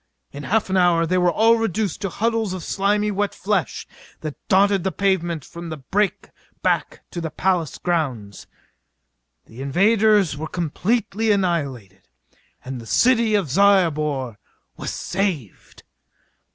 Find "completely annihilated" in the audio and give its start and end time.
10.47-12.07